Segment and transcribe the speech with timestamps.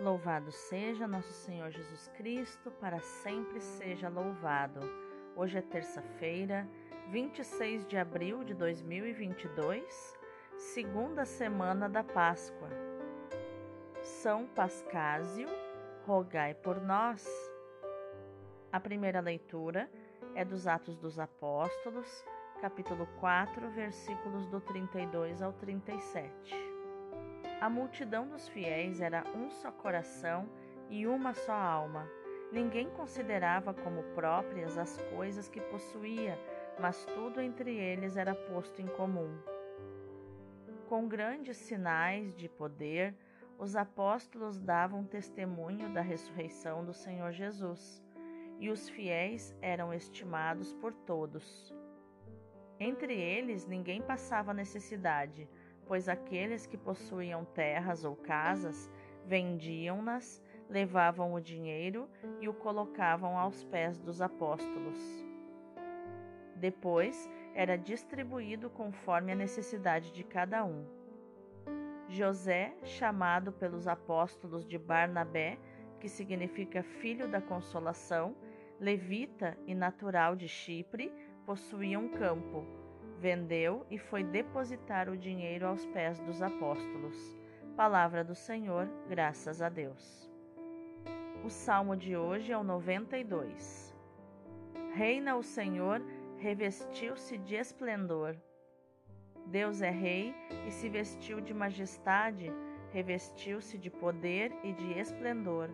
[0.00, 4.80] Louvado seja nosso Senhor Jesus Cristo, para sempre seja louvado.
[5.36, 6.66] Hoje é terça-feira,
[7.10, 10.18] 26 de abril de 2022,
[10.56, 12.70] segunda semana da Páscoa.
[14.00, 15.46] São Pascásio,
[16.06, 17.28] rogai por nós.
[18.72, 19.90] A primeira leitura
[20.34, 22.24] é dos Atos dos Apóstolos,
[22.62, 26.69] capítulo 4, versículos do 32 ao 37.
[27.60, 30.48] A multidão dos fiéis era um só coração
[30.88, 32.08] e uma só alma.
[32.50, 36.38] Ninguém considerava como próprias as coisas que possuía,
[36.80, 39.38] mas tudo entre eles era posto em comum.
[40.88, 43.14] Com grandes sinais de poder,
[43.58, 48.02] os apóstolos davam testemunho da ressurreição do Senhor Jesus,
[48.58, 51.74] e os fiéis eram estimados por todos.
[52.78, 55.46] Entre eles ninguém passava necessidade
[55.90, 58.88] pois aqueles que possuíam terras ou casas
[59.26, 62.08] vendiam-nas, levavam o dinheiro
[62.40, 64.96] e o colocavam aos pés dos apóstolos.
[66.54, 70.86] Depois era distribuído conforme a necessidade de cada um.
[72.06, 75.58] José, chamado pelos apóstolos de Barnabé,
[75.98, 78.36] que significa filho da consolação,
[78.78, 81.12] levita e natural de Chipre,
[81.44, 82.79] possuía um campo
[83.20, 87.36] vendeu e foi depositar o dinheiro aos pés dos apóstolos.
[87.76, 90.30] Palavra do Senhor, graças a Deus.
[91.44, 93.94] O salmo de hoje é o 92.
[94.94, 96.02] Reina o Senhor,
[96.38, 98.34] revestiu-se de esplendor.
[99.46, 100.34] Deus é rei
[100.66, 102.50] e se vestiu de majestade,
[102.90, 105.68] revestiu-se de poder e de esplendor.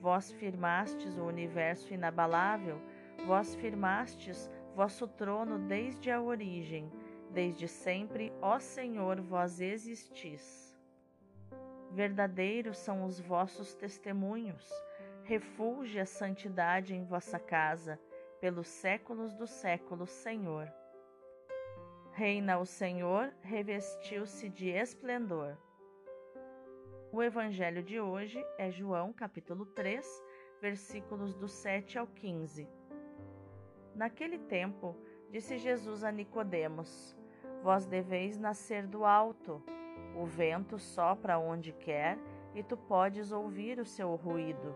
[0.00, 2.80] Vós firmastes o universo inabalável,
[3.26, 6.90] vós firmastes vosso trono desde a origem,
[7.30, 10.76] desde sempre, ó Senhor, vós existis.
[11.92, 14.68] Verdadeiros são os vossos testemunhos,
[15.22, 18.00] refulge a santidade em vossa casa,
[18.40, 20.70] pelos séculos dos séculos, Senhor.
[22.12, 25.56] Reina o Senhor, revestiu-se de esplendor.
[27.12, 30.04] O evangelho de hoje é João, capítulo 3,
[30.60, 32.68] versículos do 7 ao 15.
[33.94, 34.96] Naquele tempo,
[35.30, 37.16] disse Jesus a Nicodemos:
[37.62, 39.62] Vós deveis nascer do alto.
[40.16, 42.18] O vento sopra onde quer
[42.54, 44.74] e tu podes ouvir o seu ruído,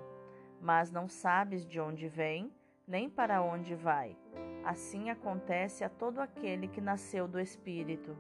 [0.60, 2.52] mas não sabes de onde vem,
[2.86, 4.16] nem para onde vai.
[4.64, 8.16] Assim acontece a todo aquele que nasceu do Espírito.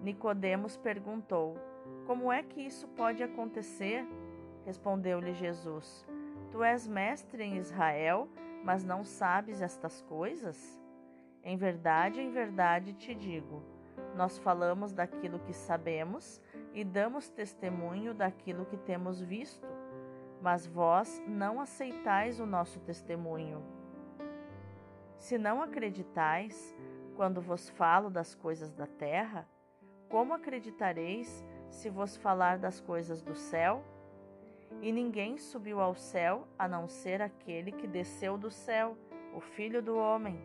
[0.00, 1.56] Nicodemos perguntou:
[2.06, 4.06] Como é que isso pode acontecer?
[4.64, 6.06] Respondeu-lhe Jesus:
[6.50, 8.28] Tu és mestre em Israel
[8.66, 10.82] mas não sabes estas coisas?
[11.40, 13.62] Em verdade, em verdade te digo:
[14.16, 16.40] nós falamos daquilo que sabemos
[16.74, 19.68] e damos testemunho daquilo que temos visto,
[20.42, 23.62] mas vós não aceitais o nosso testemunho.
[25.16, 26.76] Se não acreditais
[27.14, 29.48] quando vos falo das coisas da terra,
[30.08, 33.84] como acreditareis se vos falar das coisas do céu?
[34.82, 38.96] E ninguém subiu ao céu a não ser aquele que desceu do céu,
[39.34, 40.38] o Filho do Homem.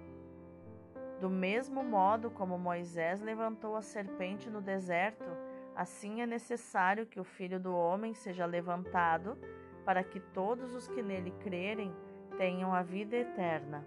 [1.20, 5.30] Do mesmo modo como Moisés levantou a serpente no deserto,
[5.76, 9.38] assim é necessário que o Filho do Homem seja levantado,
[9.86, 11.94] para que todos os que nele crerem
[12.38, 13.86] tenham a vida eterna.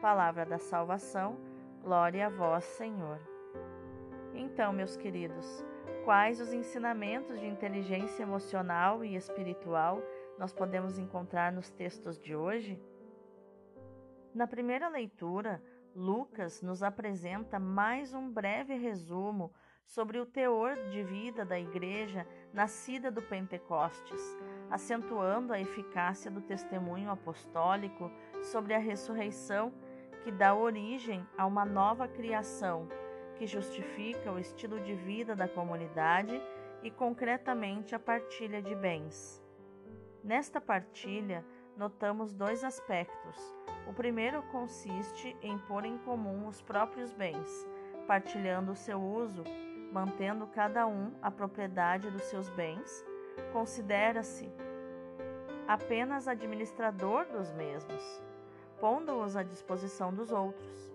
[0.00, 1.36] Palavra da salvação,
[1.82, 3.20] glória a vós, Senhor.
[4.34, 5.64] Então, meus queridos,
[6.04, 10.02] quais os ensinamentos de inteligência emocional e espiritual
[10.38, 12.80] nós podemos encontrar nos textos de hoje?
[14.34, 15.62] Na primeira leitura,
[15.94, 19.52] Lucas nos apresenta mais um breve resumo
[19.84, 24.20] sobre o teor de vida da igreja nascida do Pentecostes,
[24.70, 29.72] acentuando a eficácia do testemunho apostólico sobre a ressurreição
[30.22, 32.88] que dá origem a uma nova criação
[33.40, 36.38] que justifica o estilo de vida da comunidade
[36.82, 39.42] e, concretamente, a partilha de bens.
[40.22, 41.42] Nesta partilha,
[41.74, 43.38] notamos dois aspectos.
[43.88, 47.66] O primeiro consiste em pôr em comum os próprios bens,
[48.06, 49.42] partilhando o seu uso,
[49.90, 53.02] mantendo cada um a propriedade dos seus bens.
[53.54, 54.52] Considera-se
[55.66, 58.22] apenas administrador dos mesmos,
[58.78, 60.89] pondo-os à disposição dos outros.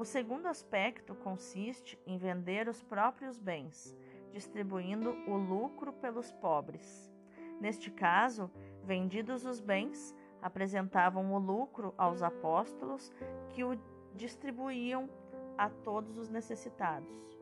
[0.00, 3.94] O segundo aspecto consiste em vender os próprios bens,
[4.30, 7.12] distribuindo o lucro pelos pobres.
[7.60, 8.50] Neste caso,
[8.82, 13.12] vendidos os bens, apresentavam o lucro aos apóstolos
[13.50, 13.78] que o
[14.14, 15.06] distribuíam
[15.58, 17.38] a todos os necessitados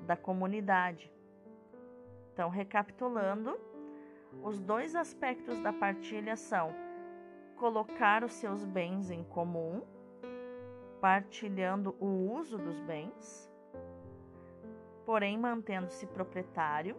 [0.00, 1.08] da comunidade.
[2.32, 3.56] Então, recapitulando,
[4.42, 6.74] os dois aspectos da partilha são
[7.54, 9.84] colocar os seus bens em comum,
[11.00, 13.50] partilhando o uso dos bens,
[15.06, 16.96] porém mantendo-se proprietário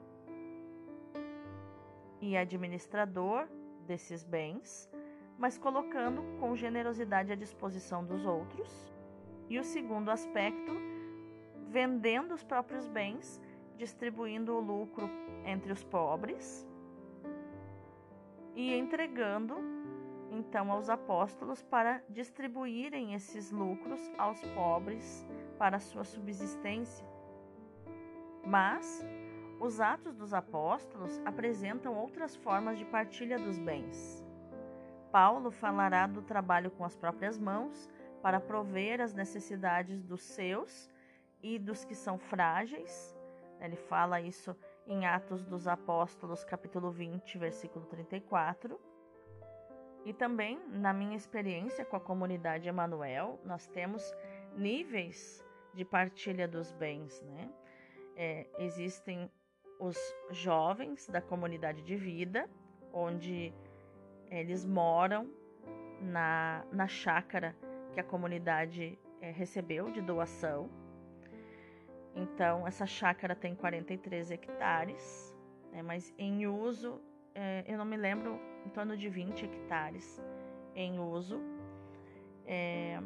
[2.20, 3.48] e administrador
[3.86, 4.90] desses bens,
[5.38, 8.92] mas colocando com generosidade à disposição dos outros.
[9.50, 10.72] E o segundo aspecto,
[11.68, 13.42] vendendo os próprios bens,
[13.78, 15.10] distribuindo o lucro
[15.46, 16.68] entre os pobres
[18.56, 19.71] e entregando
[20.32, 25.28] então aos apóstolos para distribuírem esses lucros aos pobres
[25.60, 27.06] para sua subsistência.
[28.44, 29.06] Mas
[29.60, 34.26] os Atos dos Apóstolos apresentam outras formas de partilha dos bens.
[35.12, 37.90] Paulo falará do trabalho com as próprias mãos
[38.22, 40.90] para prover as necessidades dos seus
[41.44, 43.16] e dos que são frágeis.
[43.60, 44.56] Ele fala isso
[44.88, 48.80] em Atos dos Apóstolos, capítulo 20, versículo 34.
[50.06, 54.04] E também, na minha experiência com a comunidade Emanuel, nós temos
[54.56, 57.50] níveis de partilha dos bens, né?
[58.16, 59.32] É, existem
[59.80, 59.98] os
[60.30, 62.50] jovens da comunidade de vida,
[62.94, 63.54] onde
[64.30, 65.30] eles moram
[66.02, 67.56] na, na chácara
[67.94, 70.70] que a comunidade é, recebeu de doação.
[72.16, 75.36] Então, essa chácara tem 43 hectares,
[75.72, 77.02] né, mas em uso,
[77.34, 80.22] é, eu não me lembro, em torno de 20 hectares
[80.76, 81.40] em uso.
[82.46, 83.02] É,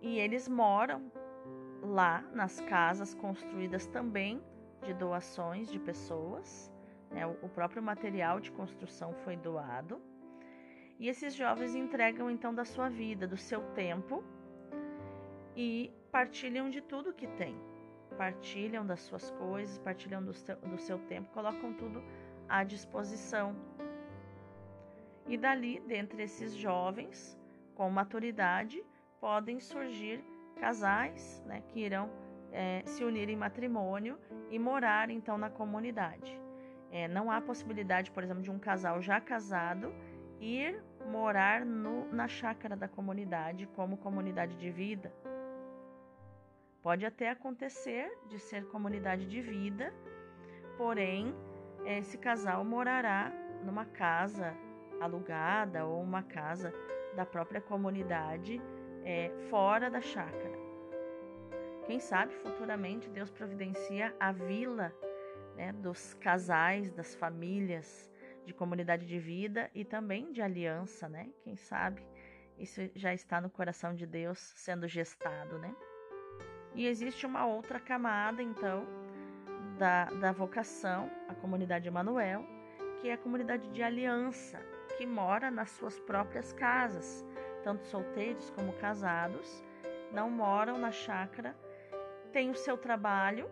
[0.00, 1.10] e eles moram
[1.82, 4.42] lá nas casas construídas também
[4.82, 6.72] de doações de pessoas.
[7.10, 10.00] Né, o próprio material de construção foi doado.
[10.98, 14.22] E esses jovens entregam então da sua vida, do seu tempo
[15.56, 17.56] e partilham de tudo que tem.
[18.16, 22.02] Partilham das suas coisas, partilham do seu, do seu tempo, colocam tudo
[22.48, 23.54] à disposição.
[25.26, 27.38] E dali, dentre esses jovens
[27.74, 28.84] com maturidade,
[29.20, 30.22] podem surgir
[30.56, 32.10] casais né, que irão
[32.52, 34.18] é, se unir em matrimônio
[34.50, 36.40] e morar então na comunidade.
[36.90, 39.92] É, não há possibilidade, por exemplo, de um casal já casado
[40.40, 40.80] ir
[41.10, 45.12] morar no, na chácara da comunidade como comunidade de vida.
[46.82, 49.92] Pode até acontecer de ser comunidade de vida,
[50.76, 51.34] porém,
[51.84, 53.32] esse casal morará
[53.64, 54.56] numa casa
[55.00, 56.72] alugada ou uma casa
[57.14, 58.60] da própria comunidade
[59.04, 60.58] é, fora da chácara.
[61.86, 64.92] Quem sabe futuramente Deus providencia a vila
[65.56, 68.10] né, dos casais, das famílias,
[68.44, 71.30] de comunidade de vida e também de aliança, né?
[71.42, 72.06] Quem sabe
[72.58, 75.74] isso já está no coração de Deus sendo gestado, né?
[76.74, 78.86] E existe uma outra camada, então,
[79.78, 82.44] da, da vocação, a comunidade Emanuel,
[83.00, 84.58] que é a comunidade de aliança,
[84.96, 87.24] que mora nas suas próprias casas,
[87.62, 89.62] tanto solteiros como casados,
[90.12, 91.54] não moram na chácara
[92.34, 93.48] têm o seu trabalho,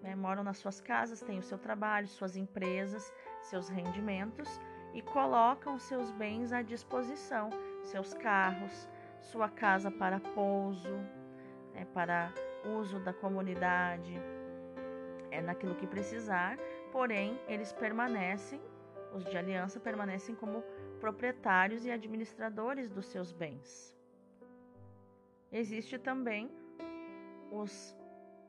[0.00, 3.12] né, moram nas suas casas, têm o seu trabalho, suas empresas,
[3.42, 4.48] seus rendimentos
[4.94, 7.50] e colocam seus bens à disposição,
[7.82, 8.88] seus carros,
[9.20, 10.94] sua casa para pouso,
[11.74, 12.32] né, para
[12.64, 14.20] uso da comunidade,
[15.36, 16.58] é naquilo que precisar,
[16.90, 18.60] porém eles permanecem,
[19.12, 20.62] os de aliança permanecem como
[21.00, 23.94] proprietários e administradores dos seus bens.
[25.52, 26.50] Existe também
[27.50, 27.96] os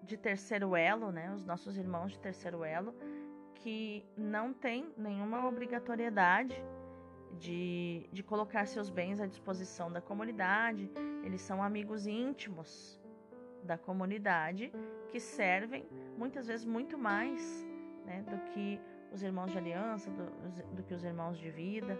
[0.03, 2.93] de terceiro elo, né, os nossos irmãos de terceiro elo,
[3.55, 6.55] que não têm nenhuma obrigatoriedade
[7.37, 10.89] de, de colocar seus bens à disposição da comunidade,
[11.23, 12.96] eles são amigos íntimos
[13.63, 14.71] da comunidade
[15.09, 15.85] que servem
[16.17, 17.65] muitas vezes muito mais
[18.05, 18.79] né, do que
[19.11, 21.97] os irmãos de aliança, do, do que os irmãos de vida.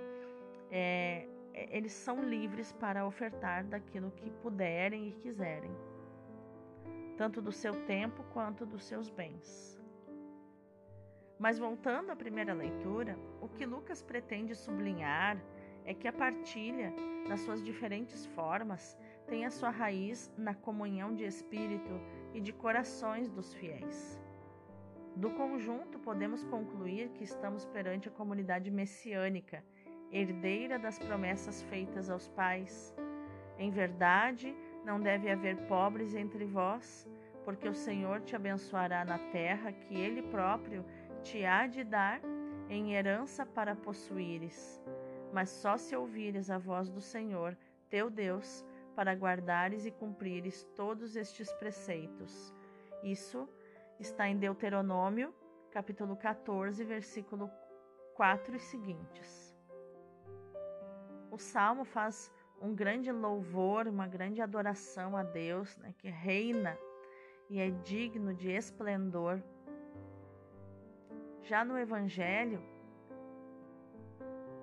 [0.72, 5.72] É, eles são livres para ofertar daquilo que puderem e quiserem
[7.18, 9.78] tanto do seu tempo quanto dos seus bens.
[11.40, 15.38] Mas voltando à primeira leitura, o que Lucas pretende sublinhar
[15.84, 16.94] é que a partilha,
[17.28, 22.00] nas suas diferentes formas, tem a sua raiz na comunhão de espírito
[22.34, 24.19] e de corações dos fiéis.
[25.15, 29.63] Do conjunto, podemos concluir que estamos perante a comunidade messiânica,
[30.12, 32.96] herdeira das promessas feitas aos pais.
[33.57, 34.55] Em verdade,
[34.86, 37.07] não deve haver pobres entre vós,
[37.43, 40.86] porque o Senhor te abençoará na terra que Ele próprio
[41.24, 42.22] te há de dar
[42.69, 44.81] em herança para possuíres.
[45.34, 47.57] Mas só se ouvires a voz do Senhor,
[47.89, 48.63] teu Deus,
[48.98, 52.51] para guardares e cumprires todos estes preceitos.
[53.04, 53.48] Isso
[54.00, 55.32] está em Deuteronômio,
[55.70, 57.48] capítulo 14, versículo
[58.16, 59.56] 4 e seguintes.
[61.30, 66.75] O salmo faz um grande louvor, uma grande adoração a Deus, né, que reina
[67.51, 69.44] e é digno de esplendor.
[71.44, 72.63] Já no Evangelho,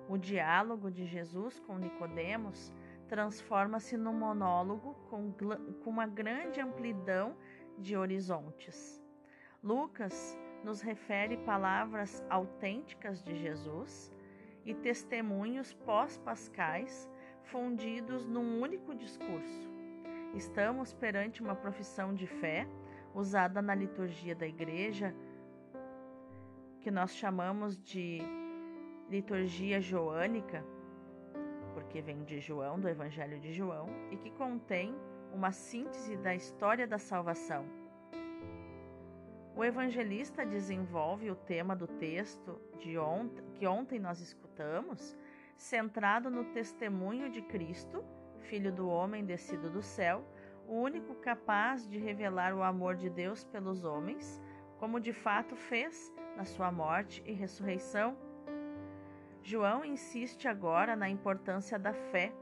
[0.09, 2.73] o diálogo de Jesus com Nicodemos
[3.07, 5.31] transforma-se num monólogo com,
[5.83, 7.35] com uma grande amplidão
[7.77, 9.01] de horizontes.
[9.63, 14.11] Lucas nos refere palavras autênticas de Jesus
[14.65, 17.09] e testemunhos pós-pascais
[17.43, 19.69] fundidos num único discurso.
[20.33, 22.67] Estamos perante uma profissão de fé
[23.13, 25.15] usada na liturgia da igreja,
[26.81, 28.19] que nós chamamos de
[29.09, 30.65] liturgia joânica,
[31.75, 34.95] porque vem de João, do Evangelho de João, e que contém
[35.33, 37.65] uma síntese da história da salvação.
[39.53, 45.15] O evangelista desenvolve o tema do texto de ontem, que ontem nós escutamos,
[45.57, 48.03] centrado no testemunho de Cristo,
[48.39, 50.23] Filho do homem descido do céu,
[50.67, 54.41] o único capaz de revelar o amor de Deus pelos homens,
[54.77, 58.15] como de fato fez na sua morte e ressurreição.
[59.45, 62.33] João insiste agora na importância da fé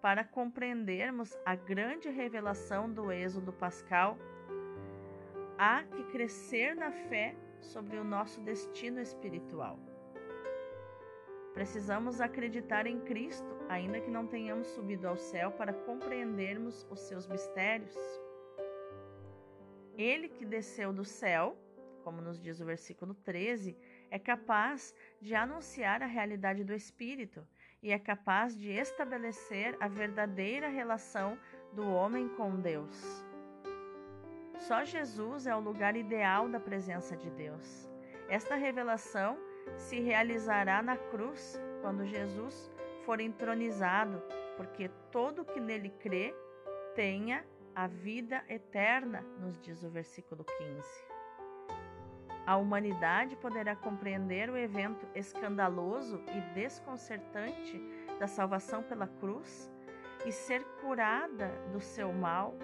[0.00, 4.16] para compreendermos a grande revelação do Êxodo Pascal.
[5.58, 9.80] Há que crescer na fé sobre o nosso destino espiritual.
[11.54, 17.26] Precisamos acreditar em Cristo, ainda que não tenhamos subido ao céu para compreendermos os seus
[17.26, 17.96] mistérios.
[19.96, 21.58] Ele que desceu do céu,
[22.04, 23.76] como nos diz o versículo 13,
[24.10, 27.46] é capaz de anunciar a realidade do Espírito
[27.82, 31.38] e é capaz de estabelecer a verdadeira relação
[31.72, 33.24] do homem com Deus.
[34.58, 37.88] Só Jesus é o lugar ideal da presença de Deus.
[38.28, 39.38] Esta revelação
[39.76, 42.70] se realizará na cruz quando Jesus
[43.04, 44.22] for entronizado,
[44.56, 46.34] porque todo que nele crê
[46.94, 51.07] tenha a vida eterna, nos diz o versículo 15.
[52.48, 57.78] A humanidade poderá compreender o evento escandaloso e desconcertante
[58.18, 59.70] da salvação pela cruz
[60.24, 62.54] e ser curada do seu mal,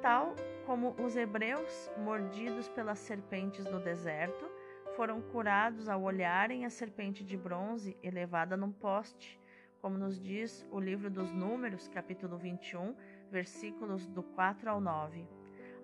[0.00, 0.34] tal
[0.64, 4.50] como os hebreus, mordidos pelas serpentes no deserto,
[4.96, 9.38] foram curados ao olharem a serpente de bronze elevada num poste,
[9.82, 12.96] como nos diz o livro dos Números, capítulo 21,
[13.30, 15.28] versículos do 4 ao 9.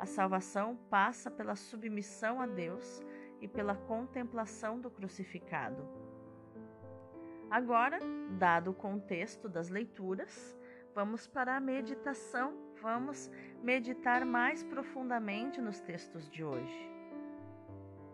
[0.01, 3.03] A salvação passa pela submissão a Deus
[3.41, 5.83] e pela contemplação do crucificado.
[7.51, 7.99] Agora,
[8.39, 10.57] dado o contexto das leituras,
[10.95, 12.55] vamos para a meditação.
[12.81, 13.31] Vamos
[13.63, 16.91] meditar mais profundamente nos textos de hoje.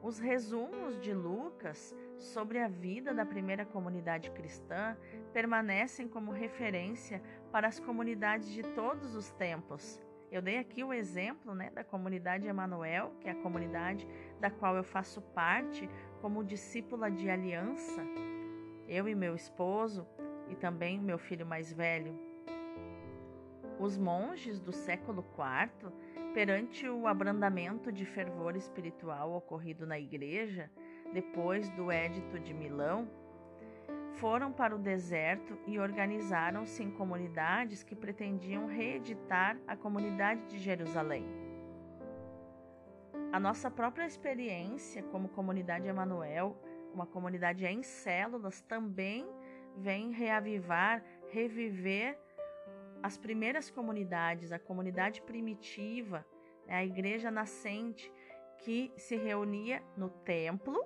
[0.03, 4.97] Os resumos de Lucas sobre a vida da primeira comunidade cristã
[5.33, 11.55] permanecem como referência para as comunidades de todos os tempos eu dei aqui o exemplo
[11.55, 14.07] né, da comunidade Emanuel, que é a comunidade
[14.41, 15.89] da qual eu faço parte
[16.21, 18.03] como discípula de aliança,
[18.89, 20.07] eu e meu esposo
[20.49, 22.19] e também meu filho mais velho.
[23.79, 25.93] Os monges do século IV,
[26.33, 30.71] perante o abrandamento de fervor espiritual ocorrido na igreja
[31.13, 33.09] depois do Édito de Milão,
[34.15, 41.46] foram para o deserto e organizaram-se em comunidades que pretendiam reeditar a comunidade de Jerusalém.
[43.37, 46.59] A nossa própria experiência como comunidade Emanuel,
[46.95, 49.29] uma comunidade em células, também
[49.77, 52.19] vem reavivar, reviver
[53.03, 56.25] as primeiras comunidades, a comunidade primitiva,
[56.67, 58.11] né, a igreja nascente
[58.61, 60.83] que se reunia no templo,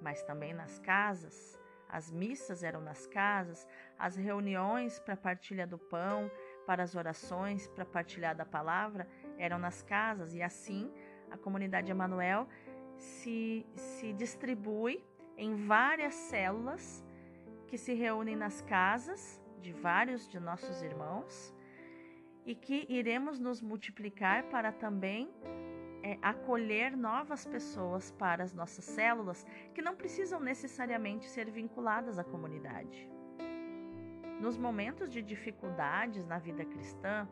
[0.00, 1.56] mas também nas casas.
[1.88, 3.64] As missas eram nas casas,
[3.96, 6.28] as reuniões para partilha do pão,
[6.66, 9.06] para as orações, para partilhar da palavra,
[9.38, 10.92] eram nas casas, e assim
[11.32, 12.46] a comunidade Emanuel
[12.96, 15.02] se, se distribui
[15.36, 17.04] em várias células
[17.66, 21.54] que se reúnem nas casas de vários de nossos irmãos
[22.44, 25.30] e que iremos nos multiplicar para também
[26.02, 32.24] é, acolher novas pessoas para as nossas células que não precisam necessariamente ser vinculadas à
[32.24, 33.08] comunidade.
[34.40, 37.28] Nos momentos de dificuldades na vida cristã,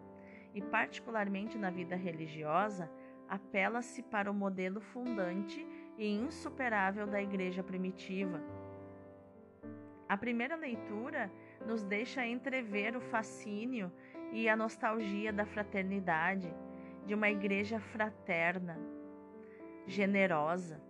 [0.54, 2.90] e particularmente na vida religiosa,
[3.30, 5.64] apela-se para o modelo fundante
[5.96, 8.42] e insuperável da igreja primitiva.
[10.08, 11.30] A primeira leitura
[11.64, 13.92] nos deixa entrever o fascínio
[14.32, 16.52] e a nostalgia da fraternidade
[17.06, 18.76] de uma igreja fraterna,
[19.86, 20.82] generosa.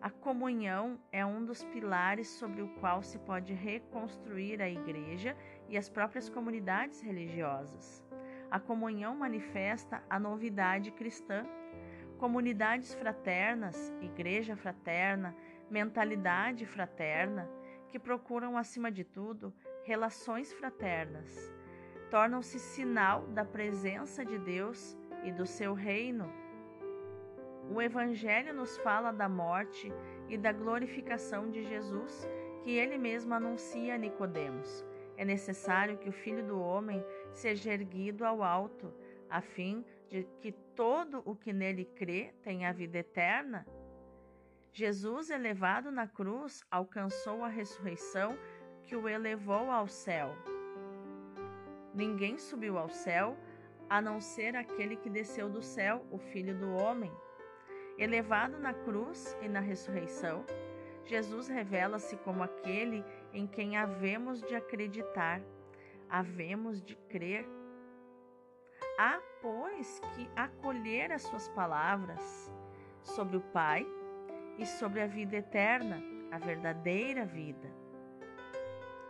[0.00, 5.36] A comunhão é um dos pilares sobre o qual se pode reconstruir a igreja
[5.68, 8.02] e as próprias comunidades religiosas.
[8.50, 11.44] A comunhão manifesta a novidade cristã.
[12.20, 15.34] Comunidades fraternas, igreja fraterna,
[15.68, 17.50] mentalidade fraterna,
[17.88, 21.52] que procuram, acima de tudo, relações fraternas,
[22.10, 26.30] tornam-se sinal da presença de Deus e do seu reino
[27.72, 29.92] o Evangelho nos fala da morte
[30.28, 32.28] e da glorificação de Jesus,
[32.64, 34.84] que ele mesmo anuncia a Nicodemos.
[35.16, 38.92] É necessário que o Filho do homem seja erguido ao alto,
[39.28, 43.66] a fim de que todo o que nele crê tenha a vida eterna.
[44.72, 48.36] Jesus, elevado na cruz, alcançou a ressurreição
[48.82, 50.34] que o elevou ao céu.
[51.94, 53.36] Ninguém subiu ao céu
[53.88, 57.12] a não ser aquele que desceu do céu, o Filho do Homem.
[57.98, 60.44] Elevado na cruz e na ressurreição,
[61.04, 65.42] Jesus revela-se como aquele em quem havemos de acreditar,
[66.08, 67.44] havemos de crer.
[68.98, 72.52] Há, pois, que acolher as suas palavras
[73.02, 73.86] sobre o Pai
[74.58, 77.70] e sobre a vida eterna, a verdadeira vida.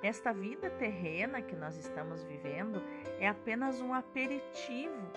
[0.02, 2.82] Esta vida terrena que nós estamos vivendo
[3.18, 5.10] é apenas um aperitivo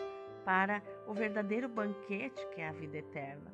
[0.43, 3.53] para o verdadeiro banquete que é a vida eterna.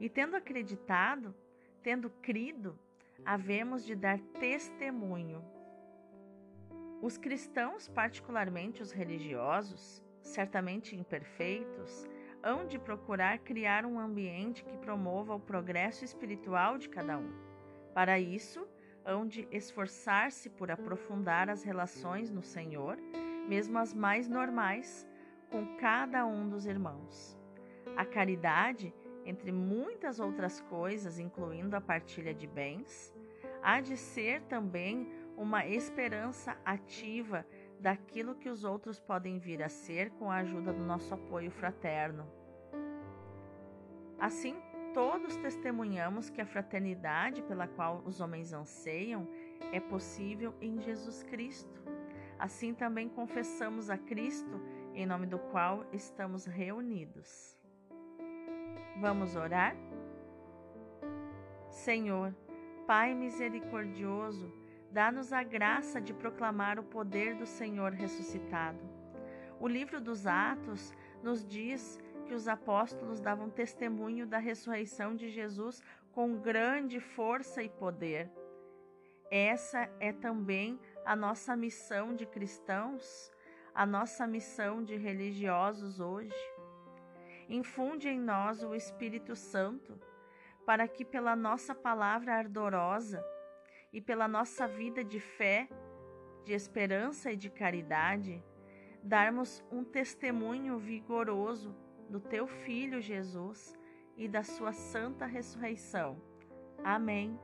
[0.00, 1.34] E tendo acreditado,
[1.82, 2.78] tendo crido,
[3.24, 5.44] havemos de dar testemunho.
[7.02, 12.06] Os cristãos, particularmente os religiosos, certamente imperfeitos,
[12.42, 17.32] hão de procurar criar um ambiente que promova o progresso espiritual de cada um.
[17.94, 18.66] Para isso,
[19.04, 22.98] hão de esforçar-se por aprofundar as relações no Senhor,
[23.48, 25.08] mesmo as mais normais,
[25.50, 27.36] com cada um dos irmãos.
[27.96, 28.94] A caridade
[29.28, 33.12] entre muitas outras coisas, incluindo a partilha de bens,
[33.62, 35.06] há de ser também
[35.36, 37.46] uma esperança ativa
[37.80, 42.26] daquilo que os outros podem vir a ser com a ajuda do nosso apoio fraterno.
[44.18, 44.56] Assim,
[44.92, 49.28] todos testemunhamos que a fraternidade pela qual os homens anseiam
[49.72, 51.80] é possível em Jesus Cristo.
[52.38, 54.60] Assim também confessamos a Cristo,
[54.94, 57.56] em nome do qual estamos reunidos.
[59.00, 59.76] Vamos orar?
[61.70, 62.34] Senhor,
[62.86, 64.50] Pai misericordioso,
[64.90, 68.78] dá-nos a graça de proclamar o poder do Senhor ressuscitado.
[69.60, 75.82] O livro dos Atos nos diz que os apóstolos davam testemunho da ressurreição de Jesus
[76.12, 78.30] com grande força e poder.
[79.30, 83.30] Essa é também a nossa missão de cristãos,
[83.74, 86.34] a nossa missão de religiosos hoje.
[87.48, 89.98] Infunde em nós o Espírito Santo,
[90.64, 93.24] para que pela nossa palavra ardorosa
[93.98, 95.68] e pela nossa vida de fé,
[96.44, 98.40] de esperança e de caridade,
[99.02, 101.74] darmos um testemunho vigoroso
[102.08, 103.76] do teu Filho Jesus
[104.16, 106.22] e da sua santa ressurreição.
[106.84, 107.36] Amém.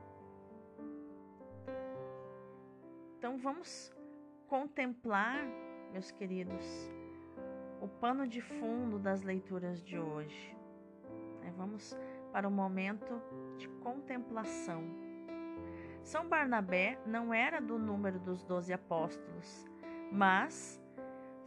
[3.17, 3.93] Então vamos
[4.47, 5.45] contemplar,
[5.91, 6.89] meus queridos,
[7.81, 10.55] o pano de fundo das leituras de hoje.
[11.43, 11.97] É, vamos
[12.31, 13.21] para o momento
[13.57, 15.04] de contemplação.
[16.05, 19.65] São Barnabé não era do número dos doze apóstolos,
[20.11, 20.79] mas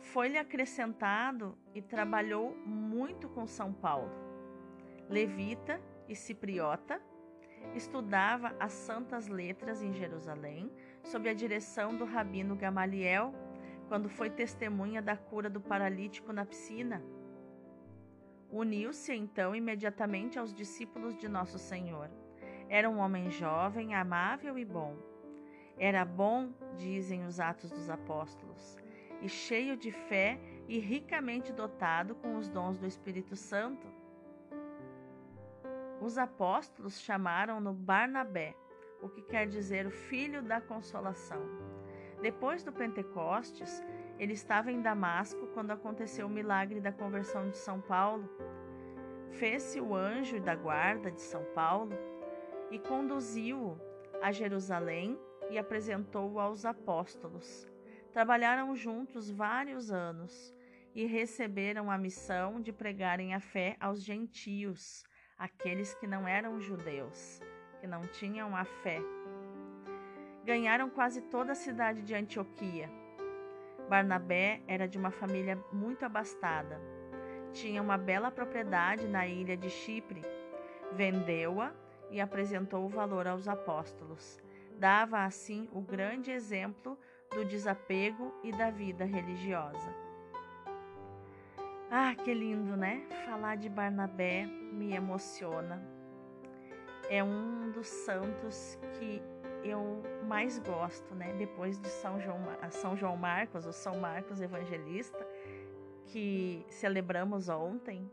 [0.00, 4.10] foi-lhe acrescentado e trabalhou muito com São Paulo.
[5.08, 7.00] Levita e cipriota,
[7.72, 10.72] estudava as santas letras em Jerusalém,
[11.04, 13.32] sob a direção do rabino Gamaliel
[13.86, 17.00] quando foi testemunha da cura do paralítico na piscina.
[18.50, 22.10] Uniu-se então imediatamente aos discípulos de Nosso Senhor.
[22.68, 24.96] Era um homem jovem, amável e bom.
[25.78, 28.76] Era bom, dizem os Atos dos Apóstolos,
[29.22, 33.86] e cheio de fé e ricamente dotado com os dons do Espírito Santo.
[36.00, 38.54] Os apóstolos chamaram-no Barnabé,
[39.00, 41.40] o que quer dizer o filho da consolação.
[42.20, 43.82] Depois do Pentecostes,
[44.18, 48.28] ele estava em Damasco quando aconteceu o milagre da conversão de São Paulo.
[49.30, 51.96] Fez-se o anjo da guarda de São Paulo
[52.70, 53.78] e conduziu-o
[54.22, 55.18] a Jerusalém
[55.50, 57.66] e apresentou-o aos apóstolos.
[58.12, 60.54] Trabalharam juntos vários anos
[60.94, 65.04] e receberam a missão de pregarem a fé aos gentios,
[65.38, 67.40] aqueles que não eram judeus,
[67.80, 69.00] que não tinham a fé
[70.48, 72.90] ganharam quase toda a cidade de Antioquia.
[73.86, 76.80] Barnabé era de uma família muito abastada.
[77.52, 80.22] Tinha uma bela propriedade na ilha de Chipre.
[80.92, 81.70] Vendeu-a
[82.10, 84.40] e apresentou o valor aos apóstolos.
[84.78, 86.98] Dava assim o grande exemplo
[87.30, 89.94] do desapego e da vida religiosa.
[91.90, 93.06] Ah, que lindo, né?
[93.26, 95.82] Falar de Barnabé me emociona.
[97.08, 99.22] É um dos santos que
[99.64, 101.32] eu mais gosto, né?
[101.38, 102.38] Depois de São João,
[102.70, 105.26] São João Marcos, o São Marcos Evangelista,
[106.06, 108.10] que celebramos ontem,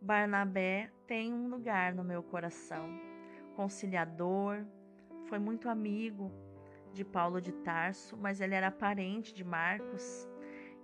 [0.00, 3.15] Barnabé tem um lugar no meu coração.
[3.56, 4.64] Conciliador,
[5.28, 6.30] foi muito amigo
[6.92, 10.28] de Paulo de Tarso, mas ele era parente de Marcos.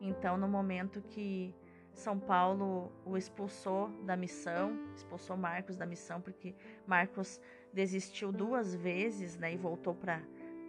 [0.01, 1.55] Então, no momento que
[1.93, 6.55] São Paulo o expulsou da missão, expulsou Marcos da missão, porque
[6.87, 7.39] Marcos
[7.75, 10.23] desistiu duas vezes né, e voltou para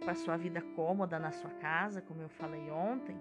[0.06, 3.16] a sua vida cômoda na sua casa, como eu falei ontem.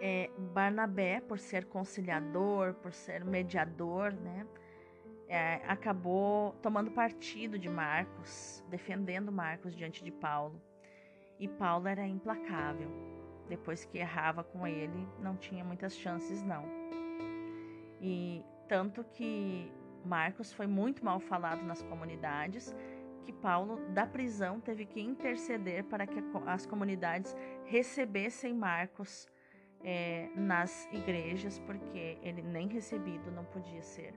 [0.00, 4.44] É, Barnabé, por ser conciliador, por ser mediador, né,
[5.28, 10.60] é, acabou tomando partido de Marcos, defendendo Marcos diante de Paulo.
[11.38, 12.90] E Paulo era implacável.
[13.48, 16.64] Depois que errava com ele, não tinha muitas chances, não.
[18.00, 19.72] E tanto que
[20.04, 22.74] Marcos foi muito mal falado nas comunidades,
[23.24, 27.34] que Paulo, da prisão, teve que interceder para que as comunidades
[27.64, 29.28] recebessem Marcos
[29.82, 34.14] é, nas igrejas, porque ele nem recebido não podia ser.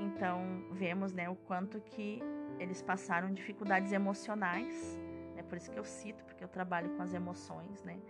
[0.00, 2.20] Então, vemos né, o quanto que
[2.58, 4.98] eles passaram dificuldades emocionais,
[5.34, 8.00] né, por isso que eu cito, porque eu trabalho com as emoções, né,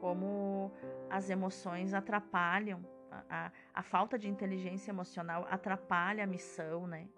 [0.00, 0.72] como
[1.08, 7.08] as emoções atrapalham, a, a, a falta de inteligência emocional atrapalha a missão, né.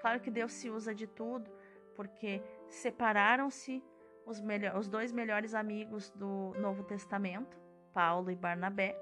[0.00, 1.50] Claro que Deus se usa de tudo,
[1.94, 3.84] porque separaram-se
[4.26, 4.42] os,
[4.76, 7.58] os dois melhores amigos do Novo Testamento,
[7.92, 8.96] Paulo e Barnabé,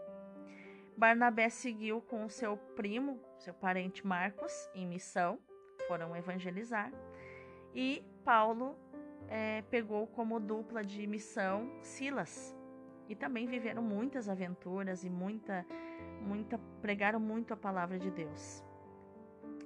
[0.99, 5.39] Barnabé seguiu com seu primo, seu parente Marcos, em missão,
[5.87, 6.93] foram evangelizar,
[7.73, 8.77] e Paulo
[9.29, 12.53] é, pegou como dupla de missão Silas.
[13.09, 15.65] E também viveram muitas aventuras e muita,
[16.21, 18.65] muita, pregaram muito a palavra de Deus.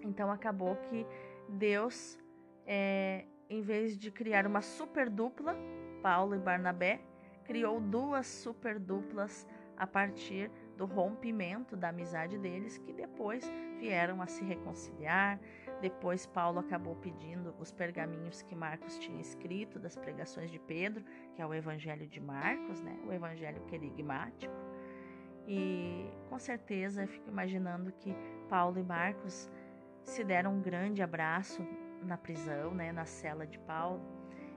[0.02, 1.06] Então acabou que
[1.48, 2.18] Deus,
[2.66, 5.56] é, em vez de criar uma super dupla,
[6.02, 7.00] Paulo e Barnabé,
[7.44, 14.26] criou duas super duplas a partir do rompimento da amizade deles, que depois vieram a
[14.26, 15.38] se reconciliar.
[15.80, 21.04] Depois, Paulo acabou pedindo os pergaminhos que Marcos tinha escrito das pregações de Pedro,
[21.34, 22.98] que é o Evangelho de Marcos, né?
[23.06, 24.54] o Evangelho querigmático.
[25.46, 28.14] E com certeza eu fico imaginando que
[28.48, 29.50] Paulo e Marcos
[30.04, 31.66] se deram um grande abraço
[32.02, 32.92] na prisão, né?
[32.92, 34.02] na cela de Paulo.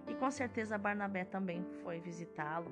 [0.08, 2.72] E com certeza Barnabé também foi visitá-lo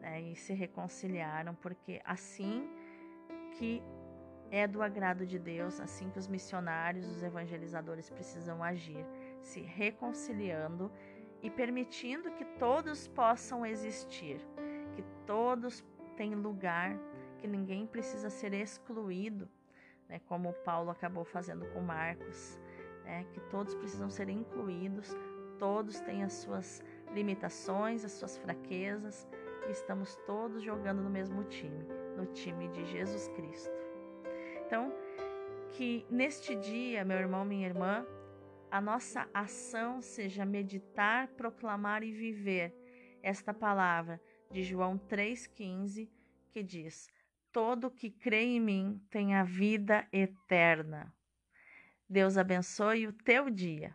[0.00, 2.68] né, e se reconciliaram, porque assim
[3.52, 3.82] que
[4.50, 9.04] é do agrado de Deus, assim que os missionários, os evangelizadores precisam agir,
[9.40, 10.90] se reconciliando
[11.42, 14.40] e permitindo que todos possam existir,
[14.94, 15.84] que todos
[16.16, 16.98] têm lugar,
[17.38, 19.48] que ninguém precisa ser excluído,
[20.08, 22.60] né, como Paulo acabou fazendo com Marcos,
[23.04, 25.14] né, que todos precisam ser incluídos,
[25.58, 26.82] todos têm as suas
[27.12, 29.28] limitações, as suas fraquezas,
[29.68, 31.84] estamos todos jogando no mesmo time,
[32.16, 33.70] no time de Jesus Cristo.
[34.66, 34.92] Então,
[35.72, 38.06] que neste dia, meu irmão, minha irmã,
[38.70, 42.74] a nossa ação seja meditar, proclamar e viver
[43.22, 44.20] esta palavra
[44.50, 46.08] de João 3,15,
[46.50, 47.08] que diz:
[47.52, 51.12] Todo que crê em mim tem a vida eterna.
[52.08, 53.94] Deus abençoe o teu dia.